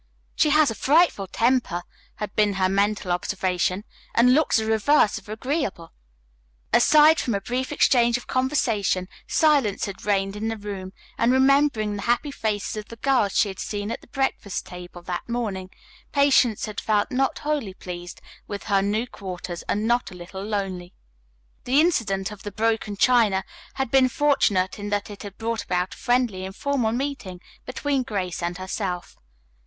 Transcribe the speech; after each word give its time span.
"She 0.35 0.49
has 0.49 0.71
a 0.71 0.73
frightful 0.73 1.27
temper," 1.27 1.83
had 2.15 2.35
been 2.35 2.53
her 2.53 2.67
mental 2.67 3.11
observation, 3.11 3.83
"and 4.15 4.33
looks 4.33 4.57
the 4.57 4.65
reverse 4.65 5.19
of 5.19 5.29
agreeable." 5.29 5.93
Aside 6.73 7.19
from 7.19 7.35
a 7.35 7.39
brief 7.39 7.71
exchange 7.71 8.17
of 8.17 8.25
conversation, 8.25 9.07
silence 9.27 9.85
had 9.85 10.03
reigned 10.03 10.35
in 10.35 10.47
the 10.47 10.57
room, 10.57 10.91
and 11.19 11.31
remembering 11.31 11.95
the 11.97 12.01
happy 12.01 12.31
faces 12.31 12.77
of 12.77 12.85
the 12.87 12.95
girls 12.95 13.37
she 13.37 13.47
had 13.49 13.59
seen 13.59 13.91
at 13.91 14.01
the 14.01 14.07
breakfast 14.07 14.65
table 14.65 15.03
that 15.03 15.29
morning, 15.29 15.69
Patience 16.11 16.65
had 16.65 16.81
felt 16.81 17.11
not 17.11 17.37
wholly 17.37 17.75
pleased 17.75 18.21
with 18.47 18.63
her 18.63 18.81
new 18.81 19.05
quarters 19.05 19.61
and 19.69 19.85
not 19.85 20.09
a 20.09 20.15
little 20.15 20.41
lonely. 20.43 20.95
The 21.65 21.79
incident 21.79 22.31
of 22.31 22.41
the 22.41 22.51
broken 22.51 22.97
china 22.97 23.43
had 23.75 23.91
been 23.91 24.09
fortunate 24.09 24.79
in 24.79 24.89
that 24.89 25.11
it 25.11 25.21
had 25.21 25.37
brought 25.37 25.63
about 25.63 25.93
a 25.93 25.97
friendly, 25.97 26.43
informal 26.43 26.91
meeting 26.91 27.39
between 27.67 28.01
Grace 28.01 28.41
and 28.41 28.57
herself. 28.57 29.15